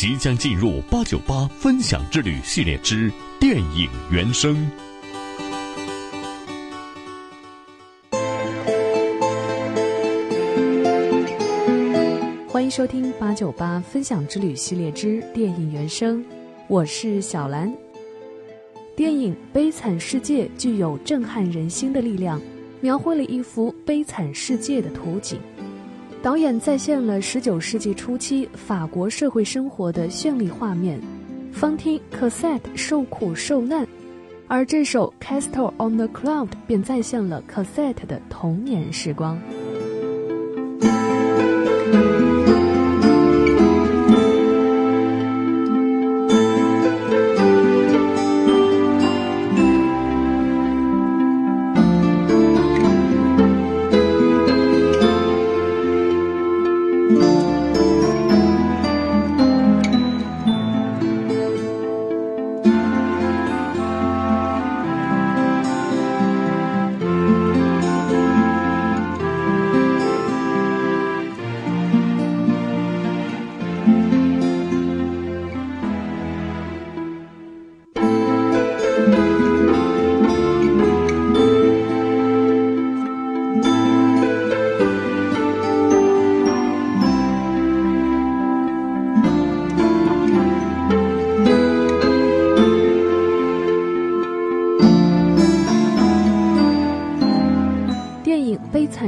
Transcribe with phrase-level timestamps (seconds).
[0.00, 4.56] 即将进入八九八分享之旅系列之电影原声。
[12.48, 16.24] 欢迎收听八九八分享之旅系列之电影原声，
[16.66, 17.70] 我是小兰。
[18.96, 22.40] 电影《悲惨世界》具有震撼人心的力量，
[22.80, 25.38] 描绘了一幅悲惨世界的图景。
[26.22, 31.00] 导演再现了19世纪初期法国社会生活的绚丽画面，
[31.50, 33.88] 方听 Cassette 受苦受难，
[34.46, 39.40] 而这首 Castle on the Cloud 便再现了 Cassette 的童年时光。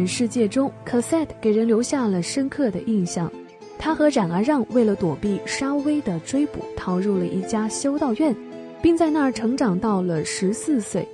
[0.07, 3.31] 世界中，Cosette 给人留下了深刻的印象。
[3.79, 8.35] 他和冉阿让为了躲避沙威的追捕，逃入了一家修道院，
[8.81, 11.07] 并在那儿成长到了十四岁。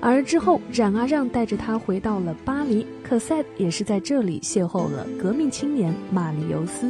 [0.00, 6.86] 而之后，冉阿让带着他回到了巴黎，Cosette 也是在这里邂逅了革命青年玛丽尤斯。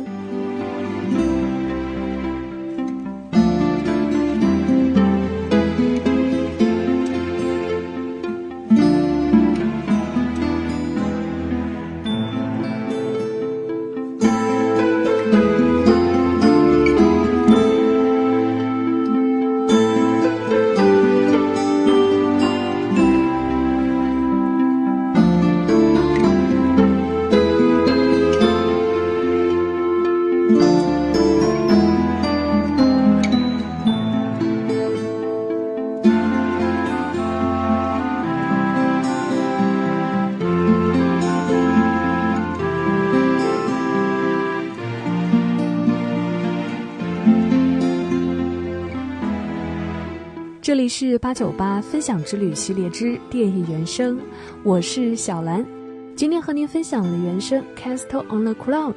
[50.62, 54.18] 这里是八九八分享之旅系列之电影原声，
[54.62, 55.66] 我是小兰。
[56.14, 58.94] 今天和您分享的原声《Castle on the Cloud》。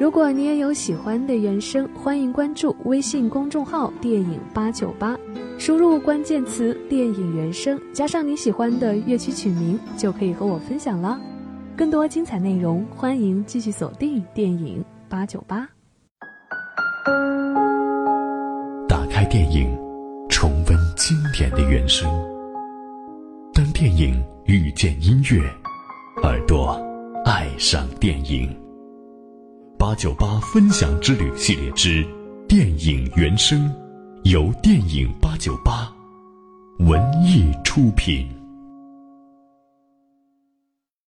[0.00, 5.14] 如果你也有喜欢的原声，欢迎关注微信公众号“电影八九八”，
[5.60, 11.20] 输入关键词“电影原声”，加上你喜欢的乐曲曲名，就可以和我分享了。
[11.76, 15.68] 更多精彩内容，欢迎继续锁定电影八九八。
[18.88, 19.68] 打开电影。
[20.30, 22.08] 重温经典的原声。
[23.52, 25.42] 当电影遇见音乐，
[26.22, 26.80] 耳朵
[27.26, 28.48] 爱上电影。
[29.80, 32.06] 八九八分享之旅系列之
[32.46, 33.74] 电影原声，
[34.24, 35.90] 由电影八九八
[36.80, 38.28] 文艺出品。